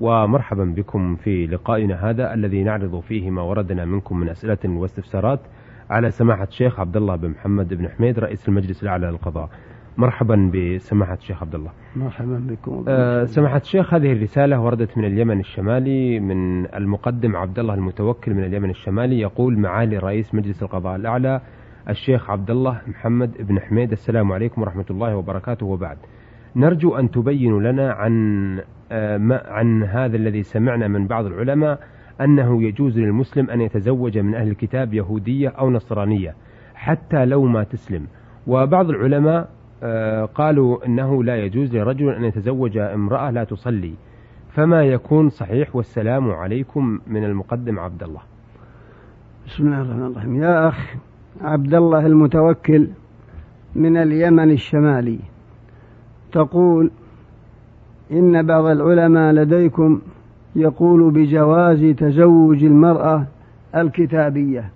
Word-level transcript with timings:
ومرحبا 0.00 0.64
بكم 0.64 1.16
في 1.16 1.46
لقائنا 1.46 2.10
هذا 2.10 2.34
الذي 2.34 2.62
نعرض 2.62 3.00
فيه 3.00 3.30
ما 3.30 3.42
وردنا 3.42 3.84
منكم 3.84 4.20
من 4.20 4.28
أسئلة 4.28 4.58
واستفسارات 4.64 5.40
على 5.90 6.10
سماحة 6.10 6.44
الشيخ 6.44 6.80
عبد 6.80 6.96
الله 6.96 7.16
بن 7.16 7.28
محمد 7.28 7.74
بن 7.74 7.88
حميد 7.88 8.18
رئيس 8.18 8.48
المجلس 8.48 8.82
الأعلى 8.82 9.06
للقضاء. 9.06 9.48
مرحبا 9.96 10.50
بسماحة 10.54 11.14
الشيخ 11.14 11.42
عبد 11.42 11.54
الله. 11.54 11.70
مرحبا 11.96 12.42
بكم. 12.48 12.84
أه 12.88 13.24
سماحة 13.24 13.56
الشيخ 13.56 13.94
هذه 13.94 14.12
الرسالة 14.12 14.60
وردت 14.60 14.98
من 14.98 15.04
اليمن 15.04 15.40
الشمالي 15.40 16.20
من 16.20 16.66
المقدم 16.74 17.36
عبد 17.36 17.58
الله 17.58 17.74
المتوكل 17.74 18.34
من 18.34 18.44
اليمن 18.44 18.70
الشمالي 18.70 19.20
يقول 19.20 19.58
معالي 19.58 19.98
رئيس 19.98 20.34
مجلس 20.34 20.62
القضاء 20.62 20.96
الأعلى 20.96 21.40
الشيخ 21.88 22.30
عبد 22.30 22.50
الله 22.50 22.80
محمد 22.86 23.30
بن 23.38 23.60
حميد. 23.60 23.92
السلام 23.92 24.32
عليكم 24.32 24.62
ورحمة 24.62 24.86
الله 24.90 25.16
وبركاته. 25.16 25.66
وبعد 25.66 25.96
نرجو 26.56 26.96
أن 26.96 27.10
تبينوا 27.10 27.60
لنا 27.60 27.92
عن 27.92 28.14
آه 28.92 29.42
عن 29.46 29.82
هذا 29.82 30.16
الذي 30.16 30.42
سمعنا 30.42 30.88
من 30.88 31.06
بعض 31.06 31.24
العلماء 31.26 31.80
أنه 32.20 32.62
يجوز 32.62 32.98
للمسلم 32.98 33.50
أن 33.50 33.60
يتزوج 33.60 34.18
من 34.18 34.34
أهل 34.34 34.48
الكتاب 34.48 34.94
يهودية 34.94 35.48
أو 35.48 35.70
نصرانية 35.70 36.34
حتى 36.74 37.24
لو 37.24 37.44
ما 37.44 37.62
تسلم. 37.62 38.06
وبعض 38.46 38.90
العلماء 38.90 39.48
آه 39.82 40.24
قالوا 40.24 40.86
أنه 40.86 41.24
لا 41.24 41.36
يجوز 41.36 41.76
لرجل 41.76 42.10
أن 42.10 42.24
يتزوج 42.24 42.78
امرأة 42.78 43.30
لا 43.30 43.44
تصلي. 43.44 43.94
فما 44.48 44.82
يكون 44.82 45.28
صحيح 45.28 45.76
والسلام 45.76 46.30
عليكم 46.30 47.00
من 47.06 47.24
المقدم 47.24 47.78
عبد 47.78 48.02
الله. 48.02 48.20
بسم 49.46 49.66
الله 49.66 49.82
الرحمن 49.82 50.06
الرحيم. 50.06 50.42
يا 50.42 50.68
أخ 50.68 50.94
عبد 51.40 51.74
الله 51.74 52.06
المتوكل 52.06 52.88
من 53.74 53.96
اليمن 53.96 54.50
الشمالي. 54.50 55.18
تقول 56.36 56.90
إن 58.12 58.46
بعض 58.46 58.64
العلماء 58.64 59.32
لديكم 59.32 60.00
يقول 60.56 61.10
بجواز 61.10 61.84
تزوج 61.98 62.64
المرأة 62.64 63.24
الكتابية 63.74 64.70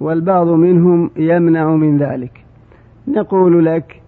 والبعض 0.00 0.46
منهم 0.46 1.10
يمنع 1.16 1.70
من 1.70 1.98
ذلك. 1.98 2.44
نقول 3.08 3.64
لك 3.64 4.02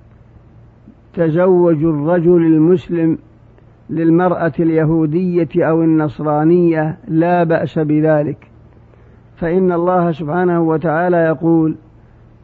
تزوج 1.14 1.84
الرجل 1.84 2.46
المسلم 2.46 3.18
للمرأة 3.90 4.52
اليهودية 4.60 5.48
أو 5.56 5.82
النصرانية 5.82 6.96
لا 7.08 7.44
بأس 7.44 7.78
بذلك. 7.78 8.50
فإن 9.36 9.72
الله 9.72 10.12
سبحانه 10.12 10.60
وتعالى 10.60 11.16
يقول 11.16 11.74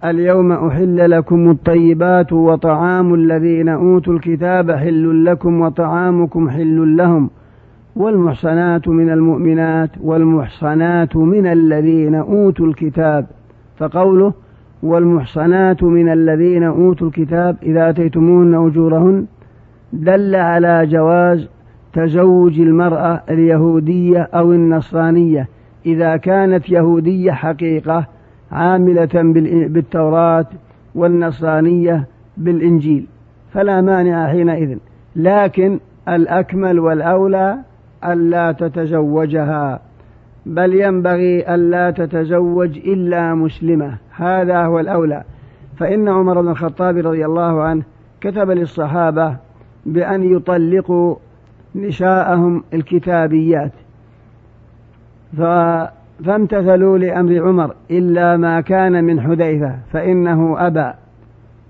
اليوم 0.05 0.52
أحل 0.52 1.10
لكم 1.10 1.50
الطيبات 1.50 2.33
وطعام 2.33 3.14
الذين 3.14 3.69
أوتوا 3.69 4.12
الكتاب 4.12 4.70
حل 4.70 5.24
لكم 5.24 5.60
وطعامكم 5.60 6.50
حل 6.50 6.97
لهم 6.97 7.30
والمحصنات 7.97 8.88
من 8.88 9.10
المؤمنات 9.10 9.91
والمحصنات 10.00 11.16
من 11.16 11.47
الذين 11.47 12.14
أوتوا 12.14 12.66
الكتاب 12.66 13.27
فقوله 13.77 14.32
والمحصنات 14.82 15.82
من 15.82 16.08
الذين 16.08 16.62
أوتوا 16.62 17.06
الكتاب 17.06 17.56
إذا 17.62 17.91
أتيتمون 17.91 18.54
أجورهن 18.54 19.26
دل 19.93 20.34
على 20.34 20.87
جواز 20.87 21.48
تزوج 21.93 22.60
المرأة 22.60 23.22
اليهودية 23.31 24.28
أو 24.34 24.53
النصرانية 24.53 25.48
إذا 25.87 26.16
كانت 26.16 26.70
يهودية 26.70 27.32
حقيقة 27.32 28.13
عاملة 28.53 29.09
بالتوراة 29.69 30.47
والنصرانية 30.94 32.06
بالإنجيل. 32.37 33.06
فلا 33.53 33.81
مانع 33.81 34.28
حينئذ. 34.28 34.78
لكن 35.16 35.81
الأكمل 36.09 36.78
والأولى 36.78 37.59
ألا 38.05 38.53
تتزوجها. 38.53 39.81
بل 40.47 40.75
ينبغي 40.75 41.55
ألا 41.55 41.91
تتزوج 41.91 42.78
إلا 42.78 43.34
مسلمة. 43.34 43.99
هذا 44.10 44.65
هو 44.65 44.81
الأولى. 44.81 45.25
فإن 45.76 46.09
عمر 46.09 46.41
بن 46.41 46.49
الخطاب 46.49 46.97
رضي 46.97 47.25
الله 47.25 47.62
عنه 47.62 47.82
كتب 48.21 48.50
للصحابة 48.50 49.37
بأن 49.87 50.37
يطلقوا 50.37 51.16
نساءهم 51.75 52.65
الكتابيات. 52.75 53.72
فامتثلوا 56.25 56.98
لأمر 56.98 57.42
عمر 57.48 57.75
إلا 57.91 58.36
ما 58.36 58.60
كان 58.60 59.04
من 59.04 59.20
حذيفة 59.20 59.75
فإنه 59.92 60.66
أبى 60.66 60.92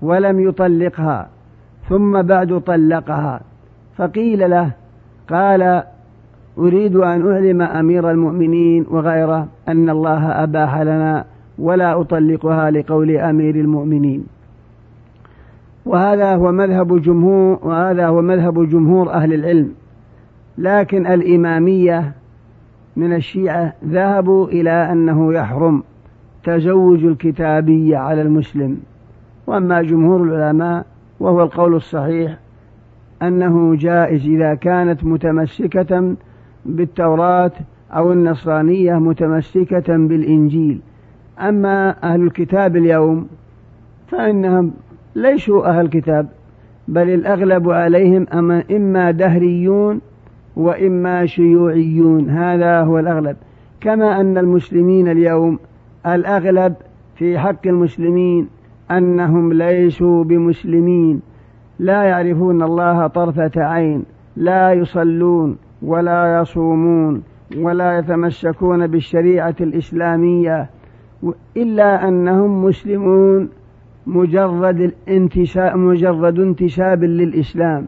ولم 0.01 0.39
يطلقها 0.39 1.29
ثم 1.89 2.21
بعد 2.21 2.61
طلقها 2.65 3.41
فقيل 3.97 4.49
له 4.49 4.71
قال 5.29 5.83
أريد 6.57 6.95
أن 6.95 7.31
أعلم 7.31 7.61
أمير 7.61 8.11
المؤمنين 8.11 8.85
وغيره 8.89 9.47
أن 9.67 9.89
الله 9.89 10.43
أباح 10.43 10.81
لنا 10.81 11.25
ولا 11.59 12.01
أطلقها 12.01 12.71
لقول 12.71 13.17
أمير 13.17 13.55
المؤمنين. 13.55 14.25
وهذا 15.85 16.35
هو 16.35 16.51
مذهب 16.51 17.01
جمهور 17.01 17.59
وهذا 17.63 18.07
هو 18.07 18.21
مذهب 18.21 18.69
جمهور 18.69 19.13
أهل 19.13 19.33
العلم. 19.33 19.73
لكن 20.57 21.07
الإمامية 21.07 22.13
من 22.95 23.13
الشيعة 23.13 23.73
ذهبوا 23.85 24.47
إلى 24.47 24.91
أنه 24.91 25.33
يحرم 25.33 25.83
تزوج 26.43 27.05
الكتابية 27.05 27.97
على 27.97 28.21
المسلم. 28.21 28.77
وأما 29.47 29.81
جمهور 29.81 30.23
العلماء 30.23 30.85
وهو 31.19 31.43
القول 31.43 31.75
الصحيح 31.75 32.37
أنه 33.21 33.75
جائز 33.75 34.25
إذا 34.25 34.55
كانت 34.55 35.03
متمسكة 35.03 36.15
بالتوراة 36.65 37.51
أو 37.91 38.11
النصرانية 38.11 38.93
متمسكة 38.93 39.97
بالإنجيل. 39.97 40.81
أما 41.39 41.95
أهل 42.03 42.21
الكتاب 42.21 42.75
اليوم 42.75 43.27
فإنهم 44.07 44.73
ليسوا 45.15 45.69
أهل 45.69 45.87
كتاب 45.87 46.27
بل 46.87 47.09
الأغلب 47.09 47.69
عليهم 47.69 48.27
أما 48.33 48.63
إما 48.71 49.11
دهريون 49.11 50.01
وإما 50.55 51.25
شيوعيون. 51.25 52.29
هذا 52.29 52.81
هو 52.81 52.99
الأغلب. 52.99 53.37
كما 53.81 54.21
أن 54.21 54.37
المسلمين 54.37 55.07
اليوم 55.07 55.59
الأغلب 56.05 56.73
في 57.15 57.39
حق 57.39 57.67
المسلمين 57.67 58.47
أنهم 58.91 59.53
ليسوا 59.53 60.23
بمسلمين. 60.23 61.21
لا 61.79 62.03
يعرفون 62.03 62.63
الله 62.63 63.07
طرفة 63.07 63.51
عين 63.55 64.03
لا 64.37 64.73
يصلون 64.73 65.57
ولا 65.81 66.41
يصومون 66.41 67.23
ولا 67.57 67.97
يتمسكون 67.97 68.87
بالشريعة 68.87 69.55
الإسلامية 69.61 70.69
إلا 71.57 72.07
أنهم 72.07 72.65
مسلمون 72.65 73.49
مجرد 74.07 74.93
مجرد 75.75 76.39
انتساب 76.39 77.03
للإسلام. 77.03 77.87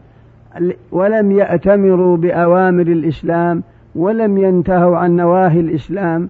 ولم 0.92 1.32
يأتمروا 1.32 2.16
بأوامر 2.16 2.86
الإسلام 2.86 3.62
ولم 3.94 4.38
ينتهوا 4.38 4.96
عن 4.96 5.16
نواهي 5.16 5.60
الإسلام 5.60 6.28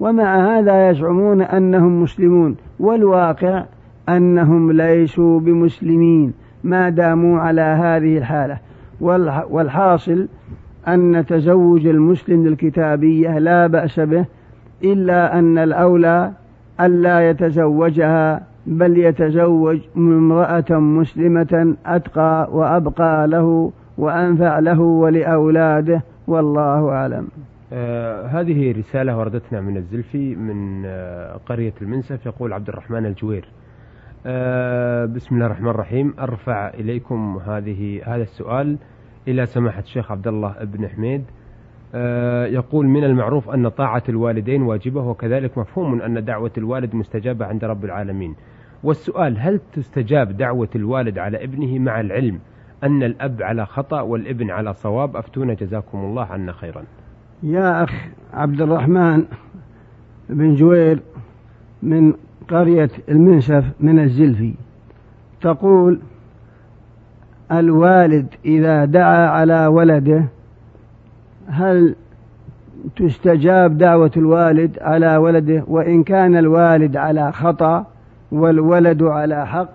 ومع 0.00 0.58
هذا 0.58 0.90
يزعمون 0.90 1.42
أنهم 1.42 2.02
مسلمون 2.02 2.56
والواقع 2.80 3.64
أنهم 4.08 4.72
ليسوا 4.72 5.40
بمسلمين 5.40 6.32
ما 6.64 6.88
داموا 6.88 7.40
على 7.40 7.60
هذه 7.60 8.18
الحالة. 8.18 8.58
والحاصل 9.50 10.28
أن 10.88 11.24
تزوج 11.28 11.86
المسلم 11.86 12.46
للكتابية 12.46 13.38
لا 13.38 13.66
بأس 13.66 14.00
به 14.00 14.24
إلا 14.84 15.38
أن 15.38 15.58
الأولى 15.58 16.32
ألا 16.80 17.30
يتزوجها 17.30 18.42
بل 18.66 18.98
يتزوج 18.98 19.80
امرأة 19.96 20.70
مسلمة 20.70 21.76
أتقى 21.86 22.48
وأبقى 22.52 23.28
له 23.28 23.72
وأنفع 23.98 24.58
له 24.58 24.80
ولأولاده 24.80 26.02
والله 26.26 26.88
أعلم. 26.90 27.28
آه 27.72 28.26
هذه 28.26 28.78
رسالة 28.78 29.18
وردتنا 29.18 29.60
من 29.60 29.76
الزلفي 29.76 30.34
من 30.34 30.82
آه 30.86 31.36
قرية 31.46 31.72
المنسف 31.82 32.26
يقول 32.26 32.52
عبد 32.52 32.68
الرحمن 32.68 33.06
الجوير. 33.06 33.48
آه 34.26 35.04
بسم 35.04 35.34
الله 35.34 35.46
الرحمن 35.46 35.68
الرحيم. 35.68 36.14
أرفع 36.20 36.68
إليكم 36.68 37.40
هذه 37.46 38.00
هذا 38.04 38.22
السؤال 38.22 38.76
إلى 39.28 39.46
سماحة 39.46 39.80
الشيخ 39.80 40.12
عبد 40.12 40.28
الله 40.28 40.54
بن 40.62 40.88
حميد. 40.88 41.24
آه، 41.94 42.46
يقول 42.46 42.86
من 42.86 43.04
المعروف 43.04 43.50
أن 43.50 43.68
طاعة 43.68 44.02
الوالدين 44.08 44.62
واجبة 44.62 45.00
وكذلك 45.00 45.58
مفهوم 45.58 46.02
أن 46.02 46.24
دعوة 46.24 46.50
الوالد 46.58 46.94
مستجابة 46.94 47.46
عند 47.46 47.64
رب 47.64 47.84
العالمين. 47.84 48.34
والسؤال 48.86 49.38
هل 49.38 49.60
تستجاب 49.72 50.36
دعوة 50.36 50.68
الوالد 50.76 51.18
على 51.18 51.44
ابنه 51.44 51.78
مع 51.78 52.00
العلم 52.00 52.38
أن 52.84 53.02
الأب 53.02 53.42
على 53.42 53.66
خطأ 53.66 54.00
والابن 54.00 54.50
على 54.50 54.74
صواب؟ 54.74 55.16
أفتونا 55.16 55.54
جزاكم 55.54 55.98
الله 55.98 56.24
عنا 56.24 56.52
خيرا. 56.52 56.82
يا 57.42 57.84
أخ 57.84 57.92
عبد 58.34 58.60
الرحمن 58.60 59.24
بن 60.30 60.54
جوير 60.54 60.98
من 61.82 62.12
قرية 62.48 62.90
المنشف 63.08 63.64
من 63.80 63.98
الزلفي 63.98 64.54
تقول 65.40 66.00
الوالد 67.52 68.26
إذا 68.44 68.84
دعا 68.84 69.26
على 69.26 69.66
ولده 69.66 70.24
هل 71.48 71.94
تستجاب 72.96 73.78
دعوة 73.78 74.10
الوالد 74.16 74.78
على 74.80 75.16
ولده؟ 75.16 75.64
وإن 75.66 76.02
كان 76.02 76.36
الوالد 76.36 76.96
على 76.96 77.32
خطأ 77.32 77.86
والولد 78.32 79.02
على 79.02 79.46
حق 79.46 79.72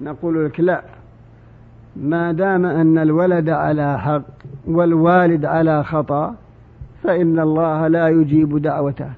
نقول 0.00 0.44
لك 0.44 0.60
لا. 0.60 0.82
ما 1.96 2.32
دام 2.32 2.66
أن 2.66 2.98
الولد 2.98 3.48
على 3.48 4.00
حق 4.00 4.22
والوالد 4.66 5.44
على 5.44 5.84
خطأ 5.84 6.34
فإن 7.02 7.38
الله 7.38 7.88
لا 7.88 8.08
يجيب 8.08 8.62
دعوته. 8.62 9.10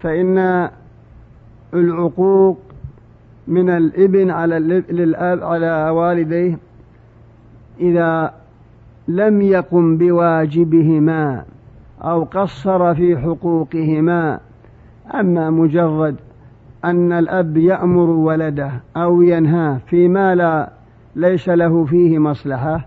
فإن 0.00 0.68
العقوق 1.74 2.58
من 3.48 3.70
الإبن 3.70 4.30
على 4.30 4.58
للأب 4.90 5.42
على 5.42 5.90
والديه 5.90 6.58
إذا 7.80 8.34
لم 9.08 9.42
يقم 9.42 9.96
بواجبهما 9.96 11.44
أو 12.02 12.24
قصر 12.24 12.94
في 12.94 13.18
حقوقهما 13.18 14.40
أما 15.14 15.50
مجرد 15.50 16.16
أن 16.86 17.12
الأب 17.12 17.56
يأمر 17.56 18.10
ولده 18.10 18.70
أو 18.96 19.22
ينهاه 19.22 19.78
فيما 19.86 20.34
لا 20.34 20.70
ليس 21.16 21.48
له 21.48 21.84
فيه 21.84 22.18
مصلحة 22.18 22.86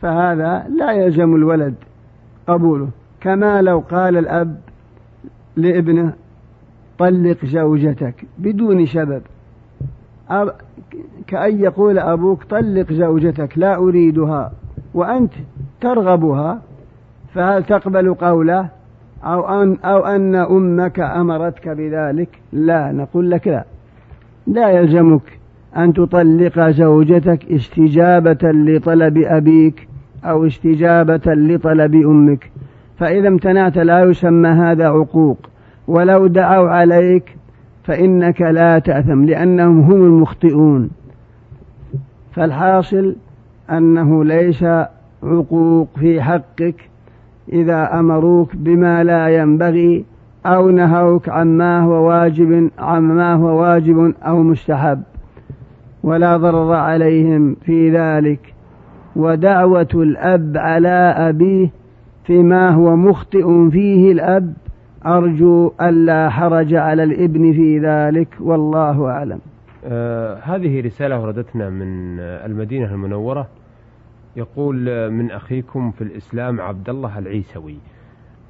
فهذا 0.00 0.66
لا 0.78 0.92
يلزم 0.92 1.34
الولد 1.34 1.74
قبوله. 2.46 2.88
كما 3.20 3.62
لو 3.62 3.78
قال 3.78 4.16
الأب 4.16 4.60
لابنه 5.56 6.12
طلق 6.98 7.44
زوجتك 7.44 8.24
بدون 8.38 8.86
سبب. 8.86 9.22
كأن 11.26 11.60
يقول 11.60 11.98
أبوك 11.98 12.44
طلق 12.44 12.92
زوجتك 12.92 13.58
لا 13.58 13.76
أريدها 13.76 14.52
وأنت 14.94 15.32
ترغبها 15.80 16.62
فهل 17.34 17.64
تقبل 17.64 18.14
قوله؟ 18.14 18.68
أو 19.24 19.62
أن, 19.62 19.76
أو 19.84 20.06
أن 20.06 20.34
أمك 20.34 21.00
أمرتك 21.00 21.68
بذلك. 21.68 22.28
لا 22.52 22.92
نقول 22.92 23.30
لك 23.30 23.48
لا. 23.48 23.64
لا 24.46 24.70
يلزمك 24.70 25.38
أن 25.76 25.92
تطلق 25.92 26.70
زوجتك 26.70 27.52
استجابة 27.52 28.38
لطلب 28.42 29.18
أبيك 29.18 29.88
أو 30.24 30.46
استجابة 30.46 31.20
لطلب 31.26 31.94
أمك. 31.94 32.50
فإذا 32.98 33.28
امتنعت 33.28 33.78
لا 33.78 34.04
يسمى 34.04 34.48
هذا 34.48 34.88
عقوق. 34.88 35.38
ولو 35.88 36.26
دعوا 36.26 36.68
عليك 36.68 37.36
فإنك 37.84 38.40
لا 38.40 38.78
تأثم 38.78 39.24
لأنهم 39.24 39.80
هم 39.80 40.04
المخطئون. 40.04 40.90
فالحاصل 42.32 43.16
أنه 43.70 44.24
ليس 44.24 44.64
عقوق 45.22 45.88
في 45.98 46.22
حقك 46.22 46.91
إذا 47.48 47.98
أمروك 47.98 48.56
بما 48.56 49.04
لا 49.04 49.28
ينبغي 49.28 50.04
أو 50.46 50.70
نهوك 50.70 51.28
عما 51.28 51.80
هو 51.80 52.08
واجب 52.08 52.70
عما 52.78 53.34
هو 53.34 53.60
واجب 53.60 54.14
أو 54.22 54.42
مستحب. 54.42 55.02
ولا 56.02 56.36
ضرر 56.36 56.74
عليهم 56.74 57.54
في 57.54 57.90
ذلك. 57.90 58.54
ودعوة 59.16 59.88
الأب 59.94 60.56
على 60.56 61.14
أبيه 61.16 61.70
فيما 62.24 62.70
هو 62.70 62.96
مخطئ 62.96 63.70
فيه 63.70 64.12
الأب. 64.12 64.52
أرجو 65.06 65.72
ألا 65.80 66.28
حرج 66.28 66.74
على 66.74 67.02
الإبن 67.02 67.52
في 67.52 67.78
ذلك. 67.78 68.28
والله 68.40 69.06
أعلم. 69.06 69.38
آه 69.84 70.38
هذه 70.42 70.80
رسالة 70.80 71.20
وردتنا 71.20 71.70
من 71.70 72.20
المدينة 72.20 72.94
المنورة. 72.94 73.46
يقول 74.36 75.10
من 75.10 75.30
أخيكم 75.30 75.90
في 75.90 76.04
الإسلام 76.04 76.60
عبد 76.60 76.88
الله 76.88 77.18
العيسوي. 77.18 77.76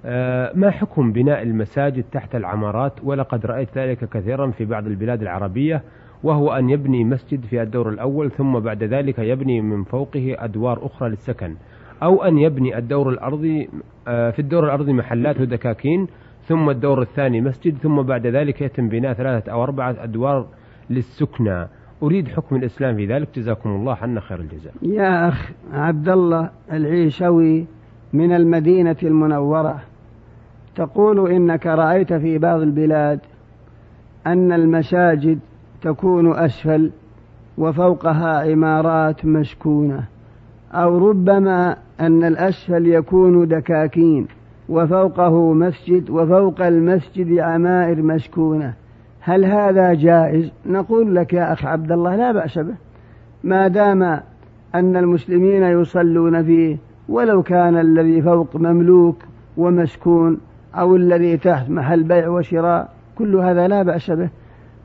آه 0.05 0.53
ما 0.55 0.71
حكم 0.71 1.13
بناء 1.13 1.43
المساجد 1.43 2.05
تحت 2.13 2.35
العمارات؟ 2.35 2.93
ولقد 3.05 3.47
رأيت 3.47 3.79
ذلك 3.79 4.09
كثيرا 4.09 4.51
في 4.51 4.65
بعض 4.65 4.87
البلاد 4.87 5.23
العربية 5.23 5.83
وهو 6.23 6.53
أن 6.53 6.71
يبني 6.71 7.05
مسجد 7.05 7.45
في 7.45 7.63
الدور 7.63 7.89
الأول 7.89 8.31
ثم 8.31 8.59
بعد 8.59 8.83
ذلك 8.85 9.19
يبني 9.19 9.61
من 9.61 9.85
فوقه 9.85 10.37
أدوار 10.39 10.87
أخرى 10.87 11.09
للسكن. 11.09 11.57
أو 12.03 12.23
أن 12.25 12.39
يبني 12.39 12.79
الدور 12.79 13.09
الأرضي 13.09 13.69
آه 14.09 14.31
في 14.31 14.39
الدور 14.39 14.65
الأرضي 14.65 14.93
محلات 14.93 15.41
ودكاكين 15.41 16.07
ثم 16.43 16.71
الدور 16.71 17.03
الثاني 17.03 17.41
مسجد 17.41 17.77
ثم 17.77 18.03
بعد 18.03 18.27
ذلك 18.27 18.61
يتم 18.63 18.89
بناء 18.89 19.13
ثلاثة 19.13 19.53
أو 19.53 19.63
أربعة 19.63 19.97
أدوار 19.99 20.47
للسكنى. 20.91 21.67
أريد 22.03 22.29
حكم 22.29 22.57
الإسلام 22.57 22.97
في 22.97 23.07
ذلك. 23.07 23.29
جزاكم 23.37 23.71
الله 23.71 23.99
عنا 24.03 24.21
خير 24.21 24.41
الجزاء. 24.41 24.73
يا 24.83 25.29
أخ 25.29 25.51
عبد 25.73 26.09
الله 26.09 26.51
العيشوي 26.73 27.65
من 28.13 28.33
المدينة 28.33 28.97
المنورة 29.03 29.81
تقول 30.77 31.31
إنك 31.31 31.67
رأيت 31.67 32.13
في 32.13 32.39
بعض 32.39 32.61
البلاد 32.61 33.21
أن 34.27 34.53
المساجد 34.53 35.39
تكون 35.83 36.35
أسفل 36.37 36.91
وفوقها 37.59 38.51
عمارات 38.51 39.25
مسكونة 39.25 40.05
أو 40.73 41.09
ربما 41.09 41.77
أن 42.01 42.25
الأسفل 42.25 42.87
يكون 42.87 43.49
دكاكين 43.49 44.27
وفوقه 44.69 45.53
مسجد 45.53 46.11
وفوق 46.11 46.67
المسجد 46.67 47.39
عمائر 47.39 48.03
مسكونة 48.03 48.75
هل 49.25 49.45
هذا 49.45 49.95
جائز؟ 49.95 50.53
نقول 50.67 51.17
لك 51.17 51.33
يا 51.33 51.53
أخ 51.53 51.65
عبد 51.65 51.93
الله 51.93 52.17
لا 52.17 52.33
بأس 52.33 52.59
به. 52.59 52.75
ما 53.45 53.69
دام 53.69 54.03
أن 54.75 54.97
المسلمين 54.97 55.63
يصلون 55.63 56.45
فيه 56.45 56.77
ولو 57.09 57.43
كان 57.43 57.77
الذي 57.77 58.23
فوق 58.23 58.57
مملوك 58.57 59.17
ومسكون 59.57 60.41
أو 60.75 60.97
الذي 60.97 61.37
تحت 61.37 61.71
محل 61.71 62.03
بيع 62.03 62.29
وشراء 62.29 62.89
كل 63.19 63.37
هذا 63.37 63.69
لا 63.69 63.83
بأس 63.83 64.11
به. 64.11 64.29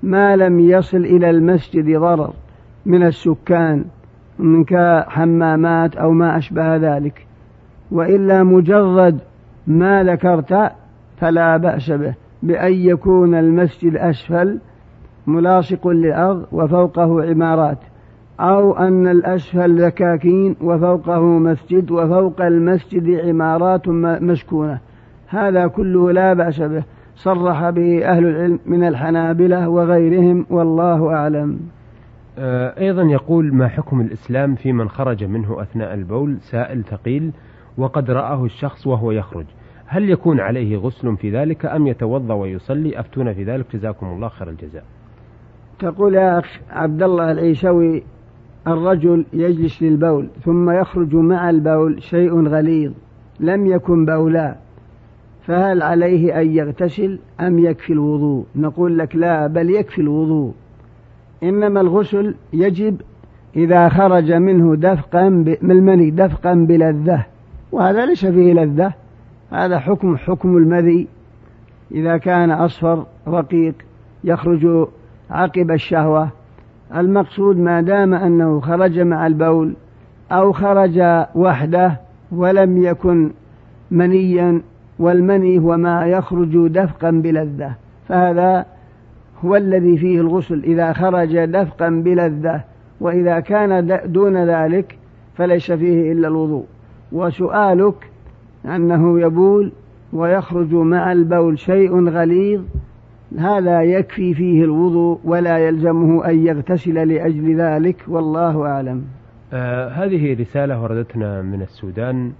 ما 0.03 0.35
لم 0.35 0.59
يصل 0.59 0.97
إلى 0.97 1.29
المسجد 1.29 1.99
ضرر 1.99 2.33
من 2.85 3.03
السكان 3.03 3.85
من 4.39 4.63
كحمامات 4.63 5.95
أو 5.95 6.11
ما 6.11 6.37
أشبه 6.37 6.75
ذلك. 6.75 7.25
وإلا 7.91 8.43
مجرد 8.43 9.19
ما 9.67 10.03
ذكرت 10.03 10.71
فلا 11.17 11.57
بأس 11.57 11.91
به. 11.91 12.13
بأن 12.47 12.73
يكون 12.73 13.35
المسجد 13.35 13.95
أسفل 13.95 14.59
ملاصق 15.27 15.87
للأرض 15.87 16.45
وفوقه 16.51 17.29
عمارات 17.29 17.77
أو 18.39 18.77
أن 18.77 19.07
الأسفل 19.07 19.81
ذكاكين 19.85 20.55
وفوقه 20.61 21.21
مسجد 21.21 21.91
وفوق 21.91 22.41
المسجد 22.41 23.09
عمارات 23.25 23.87
مسكونة. 24.21 24.79
هذا 25.27 25.67
كله 25.67 26.11
لا 26.11 26.33
بأس 26.33 26.61
به. 26.61 26.83
صرح 27.15 27.69
به 27.69 28.05
أهل 28.05 28.25
العلم 28.25 28.59
من 28.65 28.83
الحنابلة 28.83 29.69
وغيرهم 29.69 30.45
والله 30.49 31.13
أعلم. 31.13 31.59
آه، 32.39 32.79
أيضا 32.79 33.03
يقول 33.03 33.55
ما 33.55 33.67
حكم 33.67 34.01
الإسلام 34.01 34.55
في 34.55 34.73
من 34.73 34.89
خرج 34.89 35.23
منه 35.23 35.61
أثناء 35.61 35.93
البول؟ 35.93 36.37
سائل 36.39 36.83
ثقيل. 36.83 37.31
وقد 37.77 38.11
رآه 38.11 38.45
الشخص 38.45 38.87
وهو 38.87 39.11
يخرج. 39.11 39.45
هل 39.87 40.09
يكون 40.09 40.39
عليه 40.39 40.77
غسل 40.77 41.17
في 41.17 41.31
ذلك 41.31 41.65
أم 41.65 41.87
يتوضأ 41.87 42.33
ويصلي؟ 42.33 42.99
أفتونا 42.99 43.33
في 43.33 43.43
ذلك. 43.43 43.65
جزاكم 43.73 44.05
الله 44.05 44.27
خير 44.27 44.49
الجزاء. 44.49 44.83
تقول 45.79 46.15
يا 46.15 46.39
أخ 46.39 46.59
عبد 46.71 47.03
الله 47.03 47.31
العيشوي 47.31 48.03
الرجل 48.67 49.25
يجلس 49.33 49.83
للبول 49.83 50.27
ثم 50.45 50.69
يخرج 50.69 51.15
مع 51.15 51.49
البول 51.49 52.03
شيء 52.03 52.47
غليظ 52.47 52.91
لم 53.39 53.67
يكن 53.67 54.05
بولا 54.05 54.55
فهل 55.45 55.81
عليه 55.81 56.41
أن 56.41 56.51
يغتسل 56.51 57.19
أم 57.39 57.59
يكفي 57.59 57.93
الوضوء؟ 57.93 58.45
نقول 58.55 58.97
لك 58.97 59.15
لا 59.15 59.47
بل 59.47 59.69
يكفي 59.69 60.01
الوضوء. 60.01 60.53
إنما 61.43 61.81
الغسل 61.81 62.35
يجب 62.53 63.01
إذا 63.55 63.89
خرج 63.89 64.31
منه 64.31 64.75
دفقا 64.75 65.29
من 65.29 65.71
المني 65.71 66.11
دفقا 66.11 66.53
بلذة 66.53 67.25
وهذا 67.71 68.05
ليس 68.05 68.25
فيه 68.25 68.53
لذة. 68.53 68.93
هذا 69.51 69.79
حكم 69.79 70.17
حكم 70.17 70.57
المذي. 70.57 71.07
إذا 71.91 72.17
كان 72.17 72.51
أصفر 72.51 73.05
رقيق 73.27 73.73
يخرج 74.23 74.87
عقب 75.31 75.71
الشهوة. 75.71 76.29
المقصود 76.95 77.57
ما 77.57 77.81
دام 77.81 78.13
أنه 78.13 78.59
خرج 78.59 78.99
مع 78.99 79.27
البول 79.27 79.73
أو 80.31 80.51
خرج 80.51 81.25
وحده 81.35 81.99
ولم 82.31 82.83
يكن 82.83 83.31
منيا 83.91 84.61
والمني 84.99 85.59
هو 85.59 85.77
ما 85.77 86.05
يخرج 86.05 86.67
دفقا 86.67 87.11
بلذة 87.11 87.71
فهذا 88.07 88.65
هو 89.45 89.55
الذي 89.55 89.97
فيه 89.97 90.21
الغسل. 90.21 90.63
إذا 90.63 90.93
خرج 90.93 91.37
دفقا 91.45 91.89
بلذة 91.89 92.61
وإذا 93.01 93.39
كان 93.39 93.99
دون 94.05 94.37
ذلك 94.37 94.97
فليس 95.35 95.71
فيه 95.71 96.11
إلا 96.11 96.27
الوضوء. 96.27 96.65
وسؤالك 97.11 98.11
أنه 98.67 99.19
يبول 99.19 99.71
ويخرج 100.13 100.73
مع 100.73 101.11
البول 101.11 101.59
شيء 101.59 102.09
غليظ 102.09 102.61
هذا 103.39 103.81
يكفي 103.81 104.33
فيه 104.33 104.63
الوضوء 104.63 105.19
ولا 105.23 105.57
يلزمه 105.57 106.25
أن 106.25 106.45
يغتسل 106.45 107.07
لأجل 107.07 107.55
ذلك 107.55 108.03
والله 108.07 108.65
أعلم. 108.65 109.03
آه 109.53 109.89
هذه 109.89 110.39
رسالة 110.39 110.81
وردتنا 110.81 111.41
من 111.41 111.61
السودان 111.61 112.31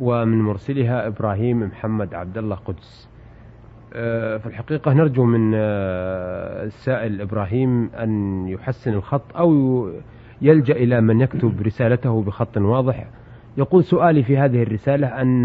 ومن 0.00 0.42
مرسلها 0.42 1.06
إبراهيم 1.06 1.62
محمد 1.62 2.14
عبد 2.14 2.38
الله 2.38 2.56
قدس. 2.56 3.08
آه 3.94 4.36
في 4.36 4.46
الحقيقة 4.46 4.92
نرجو 4.92 5.24
من 5.24 5.52
آه 5.54 6.64
السائل 6.64 7.20
إبراهيم 7.20 7.90
أن 7.98 8.44
يحسن 8.48 8.92
الخط 8.92 9.36
أو 9.36 9.88
يلجأ 10.42 10.74
إلى 10.74 11.00
من 11.00 11.20
يكتب 11.20 11.62
رسالته 11.62 12.22
بخط 12.22 12.56
واضح. 12.56 13.06
يقول 13.56 13.84
سؤالي 13.84 14.22
في 14.22 14.38
هذه 14.38 14.62
الرسالة 14.62 15.06
أن 15.06 15.42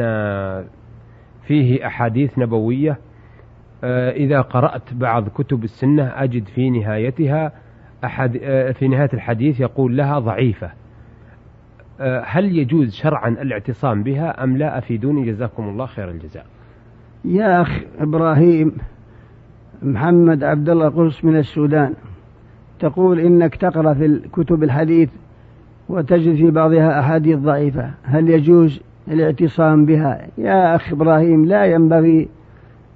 فيه 1.48 1.88
أحاديث 1.88 2.40
نبوية 2.40 2.98
آه، 3.84 4.12
إذا 4.12 4.42
قرأت 4.42 4.94
بعض 4.94 5.30
كتب 5.30 5.64
السنة 5.64 6.24
أجد 6.24 6.48
في 6.48 6.70
نهايتها 6.70 7.52
أحد 8.04 8.40
آه، 8.44 8.72
في 8.72 8.88
نهاية 8.88 9.10
الحديث 9.14 9.60
يقول 9.60 9.98
لها 9.98 10.20
ضعيفة. 10.20 10.72
آه، 12.00 12.24
هل 12.26 12.58
يجوز 12.58 12.94
شرعا 12.94 13.30
الاعتصام 13.30 14.04
بها 14.04 14.44
أم 14.44 14.58
لا؟ 14.58 14.78
أفيدوني 14.78 15.26
جزاكم 15.26 15.70
الله 15.70 15.86
خير 15.86 16.10
الجزاء. 16.10 16.46
يا 17.26 17.62
أخ 17.62 17.80
إبراهيم 18.00 18.78
محمد 19.82 20.44
عبد 20.44 20.70
الله 20.70 20.90
قرص 20.90 21.26
من 21.26 21.38
السودان 21.38 21.94
تقول 22.80 23.20
إنك 23.20 23.56
تقرأ 23.56 23.94
في 23.94 24.22
كتب 24.34 24.64
الحديث 24.64 25.10
وتجد 25.90 26.36
في 26.36 26.52
بعضها 26.52 27.00
أحاديث 27.00 27.38
ضعيفة. 27.38 27.90
هل 28.04 28.30
يجوز 28.30 28.80
الاعتصام 29.08 29.86
بها؟ 29.86 30.28
يا 30.38 30.76
أخ 30.76 30.92
إبراهيم 30.92 31.46
لا 31.46 31.66
ينبغي 31.66 32.28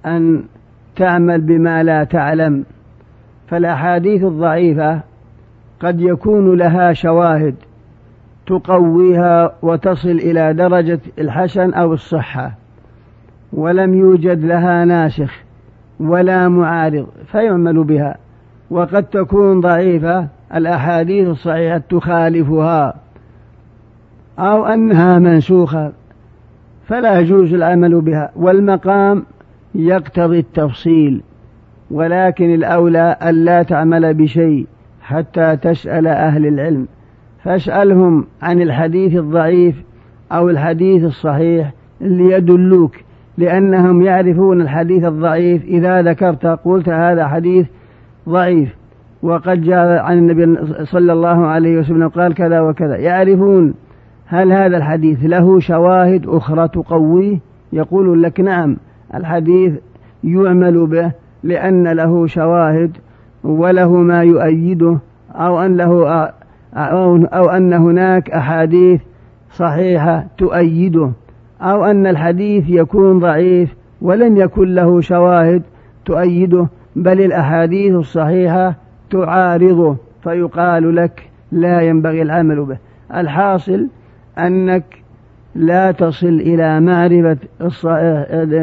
أن 0.06 0.44
تعمل 0.96 1.42
بما 1.42 1.84
لا 1.84 2.04
تعلم. 2.04 2.64
فالأحاديث 3.48 4.24
الضعيفة 4.24 5.02
قد 5.80 6.02
يكون 6.02 6.58
لها 6.58 6.94
شواهد 6.94 7.56
تقويها 8.48 9.56
وتصل 9.62 10.10
إلى 10.10 10.54
درجة 10.54 11.00
الحسن 11.20 11.74
أو 11.74 11.94
الصحة 11.94 12.52
ولم 13.54 13.94
يوجد 13.94 14.46
لها 14.46 14.86
ناسخ 14.86 15.44
ولا 16.00 16.48
معارض 16.48 17.08
فيعمل 17.26 17.84
بها. 17.84 18.16
وقد 18.70 19.04
تكون 19.04 19.60
ضعيفة 19.60 20.28
الأحاديث 20.56 21.28
الصحيحة 21.28 21.82
تخالفها 21.90 22.94
أو 24.40 24.66
أنها 24.66 25.20
منسوخة 25.20 25.92
فلا 26.88 27.20
يجوز 27.20 27.54
العمل 27.54 28.02
بها. 28.02 28.32
والمقام 28.36 29.24
يقتضي 29.76 30.40
التفصيل 30.40 31.22
ولكن 31.92 32.54
الأولى 32.54 33.18
ألا 33.24 33.64
تعمل 33.64 34.14
بشيء 34.14 34.68
حتى 35.02 35.58
تسأل 35.58 36.08
أهل 36.08 36.48
العلم. 36.48 36.88
فاسألهم 37.44 38.26
عن 38.42 38.62
الحديث 38.62 39.16
الضعيف 39.16 39.84
أو 40.32 40.50
الحديث 40.50 41.04
الصحيح 41.04 41.72
ليدلوك 42.02 42.96
لأنهم 43.38 44.02
يعرفون 44.02 44.62
الحديث 44.62 45.04
الضعيف. 45.04 45.66
إذا 45.66 46.02
ذكرت 46.02 46.46
قلت 46.46 46.90
هذا 46.90 47.28
حديث 47.28 47.68
ضعيف 48.30 48.81
وقد 49.24 49.62
جاء 49.62 50.04
عن 50.04 50.18
النبي 50.18 50.58
صلى 50.86 51.14
الله 51.14 51.46
عليه 51.46 51.80
وسلم 51.80 52.08
قال 52.08 52.34
كذا 52.34 52.62
وكذا. 52.62 52.98
يعرفون 52.98 53.74
هل 54.26 54.52
هذا 54.52 54.78
الحديث 54.78 55.20
له 55.24 55.60
شواهد 55.60 56.28
أخرى 56.28 56.68
تقويه؟ 56.68 57.40
يقول 57.74 58.24
لك 58.24 58.40
نعم 58.40 58.78
الحديث 59.16 59.74
يعمل 60.24 60.88
به 60.88 61.12
لأن 61.44 61.88
له 61.88 62.28
شواهد 62.28 62.98
وله 63.44 63.92
ما 63.92 64.24
يؤيده 64.24 64.98
أو 65.32 65.62
أن 65.62 65.78
له 65.78 66.30
أو 66.74 67.50
أن 67.50 67.74
هناك 67.74 68.32
أحاديث 68.32 69.02
صحيحة 69.52 70.26
تؤيده 70.38 71.12
أو 71.62 71.86
أن 71.86 72.08
الحديث 72.08 72.70
يكون 72.70 73.20
ضعيف 73.20 73.76
ولم 74.02 74.38
يكن 74.38 74.76
له 74.76 75.02
شواهد 75.02 75.64
تؤيده 76.06 76.68
بل 76.96 77.22
الأحاديث 77.22 77.96
الصحيحة 77.96 78.76
تعارضه 79.12 79.98
فيقال 80.24 80.96
لك 80.96 81.30
لا 81.52 81.82
ينبغي 81.82 82.22
العمل 82.22 82.66
به. 82.66 82.78
الحاصل 83.16 83.88
أنك 84.40 84.84
لا 85.56 85.92
تصل 85.92 86.28
إلى 86.28 86.82
معرفة 86.82 87.38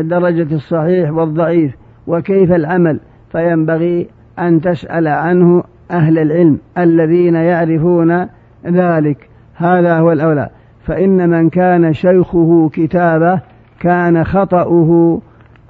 درجة 0.02 0.54
الصحيح 0.54 1.10
والضعيف 1.10 1.74
وكيف 2.06 2.52
العمل 2.52 3.00
فينبغي 3.32 4.08
أن 4.38 4.60
تسأل 4.60 5.08
عنه 5.08 5.62
أهل 5.90 6.18
العلم 6.18 6.58
الذين 6.78 7.34
يعرفون 7.34 8.26
ذلك. 8.66 9.28
هذا 9.54 9.98
هو 9.98 10.12
الأولى. 10.12 10.48
فإن 10.84 11.28
من 11.30 11.48
كان 11.48 11.92
شيخه 11.92 12.70
كتابه 12.72 13.40
كان 13.80 14.24
خطأه 14.24 15.20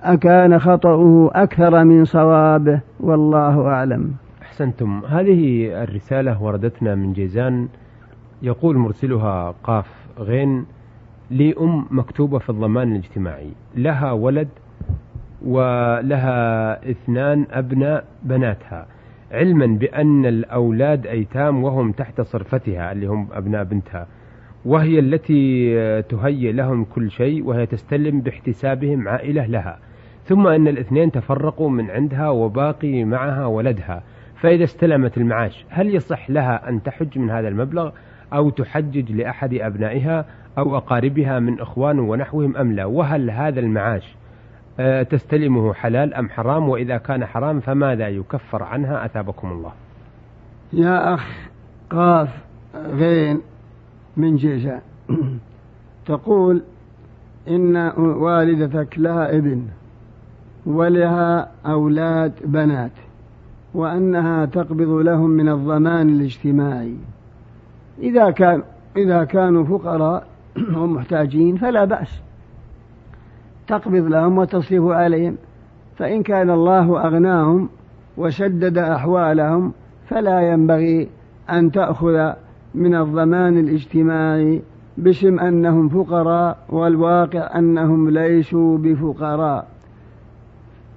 أكان 0.02 0.58
خطأه 0.58 1.30
أكثر 1.34 1.84
من 1.84 2.04
صوابه 2.04 2.80
والله 3.00 3.66
أعلم. 3.66 4.10
أحسنتم. 4.58 5.02
هذه 5.04 5.70
الرسالة 5.82 6.42
وردتنا 6.42 6.94
من 6.94 7.12
جيزان. 7.12 7.68
يقول 8.42 8.76
مرسلها 8.76 9.54
قاف 9.64 10.06
غين 10.18 10.66
لي 11.30 11.54
أم 11.60 11.86
مكتوبة 11.90 12.38
في 12.38 12.50
الضمان 12.50 12.92
الاجتماعي. 12.92 13.50
لها 13.76 14.12
ولد 14.12 14.48
ولها 15.44 16.90
اثنان 16.90 17.46
أبناء 17.50 18.04
بناتها. 18.22 18.86
علما 19.32 19.66
بأن 19.66 20.26
الأولاد 20.26 21.06
أيتام 21.06 21.64
وهم 21.64 21.92
تحت 21.92 22.20
صرفتها 22.20 22.92
اللي 22.92 23.06
هم 23.06 23.28
أبناء 23.32 23.64
بنتها. 23.64 24.06
وهي 24.64 24.98
التي 24.98 26.02
تهيئ 26.02 26.52
لهم 26.52 26.84
كل 26.84 27.10
شيء 27.10 27.44
وهي 27.44 27.66
تستلم 27.66 28.20
باحتسابهم 28.20 29.08
عائلة 29.08 29.46
لها. 29.46 29.78
ثم 30.24 30.46
أن 30.46 30.68
الاثنين 30.68 31.12
تفرقوا 31.12 31.70
من 31.70 31.90
عندها 31.90 32.28
وباقي 32.28 33.04
معها 33.04 33.46
ولدها. 33.46 34.02
فإذا 34.40 34.64
استلمت 34.64 35.18
المعاش 35.18 35.64
هل 35.68 35.94
يصح 35.94 36.30
لها 36.30 36.68
أن 36.68 36.82
تحج 36.82 37.18
من 37.18 37.30
هذا 37.30 37.48
المبلغ 37.48 37.90
أو 38.32 38.50
تحجج 38.50 39.12
لأحد 39.12 39.54
أبنائها 39.54 40.24
أو 40.58 40.76
أقاربها 40.76 41.38
من 41.38 41.60
إخوان 41.60 41.98
ونحوهم 41.98 42.56
أم 42.56 42.72
لا؟ 42.72 42.84
وهل 42.84 43.30
هذا 43.30 43.60
المعاش 43.60 44.16
آه، 44.80 45.02
تستلمه 45.02 45.74
حلال 45.74 46.14
أم 46.14 46.28
حرام؟ 46.28 46.68
وإذا 46.68 46.96
كان 46.96 47.26
حرام 47.26 47.60
فماذا 47.60 48.08
يكفر 48.08 48.62
عنها؟ 48.62 49.04
أثابكم 49.04 49.52
الله. 49.52 49.72
يا 50.72 51.14
أخ 51.14 51.26
قاف 51.90 52.28
غين 52.74 53.40
من 54.16 54.36
جيزان 54.36 54.80
تقول 56.06 56.62
إن 57.48 57.76
والدتك 57.96 58.98
لها 58.98 59.36
ابن 59.36 59.66
ولها 60.66 61.50
أولاد 61.66 62.32
بنات. 62.44 62.92
وأنها 63.74 64.44
تقبض 64.44 64.90
لهم 64.90 65.30
من 65.30 65.48
الضمان 65.48 66.08
الاجتماعي. 66.08 66.96
إذا 67.98 68.30
كان 68.30 68.62
إذا 68.96 69.24
كانوا 69.24 69.64
فقراء 69.64 70.26
ومحتاجين 70.76 71.56
فلا 71.56 71.84
بأس. 71.84 72.20
تقبض 73.66 74.06
لهم 74.06 74.38
وتصرف 74.38 74.84
عليهم. 74.90 75.36
فإن 75.96 76.22
كان 76.22 76.50
الله 76.50 77.06
أغناهم 77.06 77.68
وشدد 78.16 78.78
أحوالهم 78.78 79.72
فلا 80.08 80.52
ينبغي 80.52 81.08
أن 81.50 81.70
تأخذ 81.70 82.32
من 82.74 82.94
الضمان 82.94 83.58
الاجتماعي 83.58 84.62
باسم 84.98 85.38
أنهم 85.38 85.88
فقراء 85.88 86.58
والواقع 86.68 87.58
أنهم 87.58 88.10
ليسوا 88.10 88.78
بفقراء. 88.78 89.66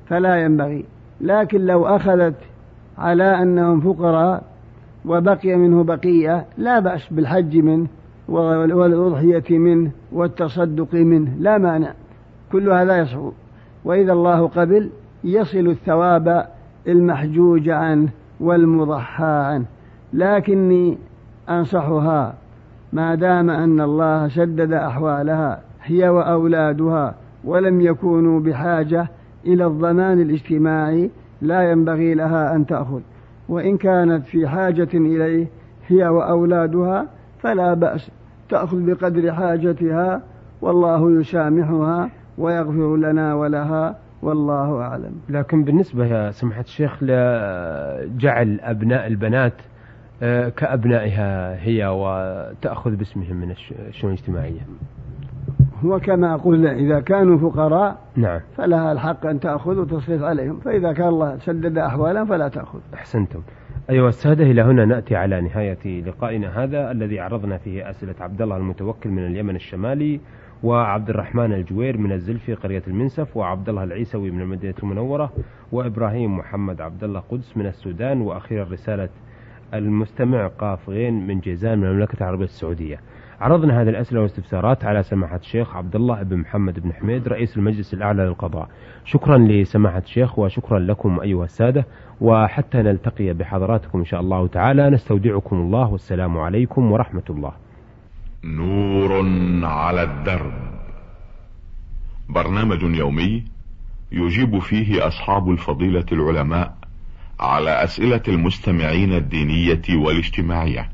فلا 0.09 0.43
ينبغي. 0.43 0.85
لكن 1.21 1.65
لو 1.65 1.85
أخذت 1.85 2.35
على 2.97 3.23
أنهم 3.23 3.81
فقراء 3.81 4.43
وبقي 5.05 5.55
منه 5.55 5.83
بقية 5.83 6.45
لا 6.57 6.79
بأس 6.79 7.07
بالحج 7.11 7.57
منه 7.57 7.87
والأضحية 8.29 9.57
منه 9.57 9.91
والتصدق 10.11 10.93
منه 10.93 11.31
لا 11.39 11.57
مانع. 11.57 11.93
كل 12.51 12.69
هذا 12.71 12.97
يصعب 12.97 13.31
وإذا 13.85 14.13
الله 14.13 14.47
قبل 14.47 14.89
يصل 15.23 15.67
الثواب 15.67 16.47
المحجوج 16.87 17.69
عنه 17.69 18.09
والمضحى 18.39 19.25
عنه. 19.25 19.65
لكني 20.13 20.97
أنصحها 21.49 22.33
ما 22.93 23.15
دام 23.15 23.49
أن 23.49 23.81
الله 23.81 24.27
شدد 24.27 24.73
أحوالها 24.73 25.61
هي 25.83 26.09
وأولادها 26.09 27.15
ولم 27.43 27.81
يكونوا 27.81 28.39
بحاجة 28.39 29.07
إلى 29.45 29.65
الضمان 29.65 30.21
الاجتماعي 30.21 31.09
لا 31.41 31.71
ينبغي 31.71 32.13
لها 32.13 32.55
أن 32.55 32.65
تأخذ. 32.65 33.01
وإن 33.49 33.77
كانت 33.77 34.25
في 34.25 34.47
حاجة 34.47 34.89
إليه 34.93 35.47
هي 35.87 36.07
وأولادها 36.07 37.07
فلا 37.39 37.73
بأس. 37.73 38.11
تأخذ 38.49 38.85
بقدر 38.85 39.33
حاجتها 39.33 40.21
والله 40.61 41.19
يسامحها 41.19 42.09
ويغفر 42.37 42.97
لنا 42.97 43.33
ولها 43.33 43.97
والله 44.21 44.81
أعلم. 44.81 45.13
لكن 45.29 45.63
بالنسبة 45.63 46.05
يا 46.05 46.31
سمحة 46.31 46.61
الشيخ 46.61 47.03
لجعل 47.03 48.59
أبناء 48.61 49.07
البنات 49.07 49.53
آه، 50.23 50.49
كأبنائها 50.49 51.55
هي 51.63 51.87
وتأخذ 51.87 52.95
باسمهم 52.95 53.35
من 53.35 53.51
الشؤون 53.89 54.13
الاجتماعية. 54.13 54.61
هو 55.85 55.99
كما 55.99 56.35
قلنا 56.35 56.73
إذا 56.73 56.99
كانوا 56.99 57.37
فقراء 57.37 57.97
نعم. 58.15 58.39
فلها 58.57 58.91
الحق 58.91 59.25
أن 59.25 59.39
تأخذ 59.39 59.79
وتصرف 59.79 60.23
عليهم. 60.23 60.59
فإذا 60.59 60.93
كان 60.93 61.07
الله 61.07 61.37
سدد 61.37 61.77
أحوالهم 61.77 62.25
فلا 62.25 62.47
تأخذ. 62.47 62.79
أحسنتم. 62.93 63.41
أيها 63.89 64.09
السادة 64.09 64.43
إلى 64.43 64.61
هنا 64.61 64.85
نأتي 64.85 65.15
على 65.15 65.41
نهاية 65.41 66.01
لقائنا 66.01 66.63
هذا 66.63 66.91
الذي 66.91 67.19
عرضنا 67.19 67.57
فيه 67.57 67.89
أسئلة 67.89 68.15
عبد 68.19 68.41
الله 68.41 68.57
المتوكل 68.57 69.09
من 69.09 69.25
اليمن 69.25 69.55
الشمالي 69.55 70.19
وعبد 70.63 71.09
الرحمن 71.09 71.53
الجوير 71.53 71.97
من 71.97 72.11
الزلفي 72.11 72.53
قرية 72.53 72.83
المنسف 72.87 73.37
وعبد 73.37 73.69
الله 73.69 73.83
العيسوي 73.83 74.31
من 74.31 74.41
المدينة 74.41 74.73
المنورة 74.83 75.31
وإبراهيم 75.71 76.37
محمد 76.37 76.81
عبد 76.81 77.03
الله 77.03 77.19
قدس 77.19 77.57
من 77.57 77.65
السودان 77.65 78.21
وأخيرا 78.21 78.63
رسالة 78.63 79.09
المستمع 79.73 80.47
قاف 80.47 80.89
غين 80.89 81.27
من 81.27 81.39
جيزان 81.39 81.79
من 81.79 81.87
المملكة 81.87 82.17
العربية 82.17 82.45
السعودية. 82.45 82.99
عرضنا 83.41 83.81
هذه 83.81 83.89
الأسئلة 83.89 84.19
والاستفسارات 84.19 84.85
على 84.85 85.03
سماحة 85.03 85.35
الشيخ 85.35 85.75
عبد 85.75 85.95
الله 85.95 86.23
بن 86.23 86.37
محمد 86.37 86.79
بن 86.79 86.93
حميد 86.93 87.27
رئيس 87.27 87.57
المجلس 87.57 87.93
الأعلى 87.93 88.23
للقضاء. 88.23 88.69
شكرا 89.05 89.37
لسماحة 89.37 89.97
الشيخ 89.97 90.39
وشكرا 90.39 90.79
لكم 90.79 91.19
أيها 91.19 91.45
السادة 91.45 91.85
وحتى 92.21 92.77
نلتقي 92.77 93.33
بحضراتكم 93.33 93.99
إن 93.99 94.05
شاء 94.05 94.21
الله 94.21 94.47
تعالى. 94.47 94.89
نستودعكم 94.89 95.55
الله 95.55 95.91
والسلام 95.91 96.37
عليكم 96.37 96.91
ورحمة 96.91 97.23
الله. 97.29 97.51
نور 98.43 99.25
على 99.65 100.03
الدرب. 100.03 100.53
برنامج 102.29 102.83
يومي 102.83 103.43
يجيب 104.11 104.59
فيه 104.59 105.07
أصحاب 105.07 105.49
الفضيلة 105.49 106.05
العلماء 106.11 106.73
على 107.39 107.83
أسئلة 107.83 108.23
المستمعين 108.27 109.13
الدينية 109.13 109.81
والاجتماعية. 109.89 110.89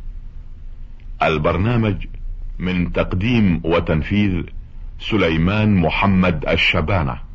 البرنامج 1.23 2.05
من 2.59 2.91
تقديم 2.91 3.61
وتنفيذ 3.63 4.43
سليمان 4.99 5.75
محمد 5.75 6.45
الشبانة. 6.49 7.26